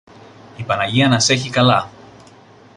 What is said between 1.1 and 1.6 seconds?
σ' έχει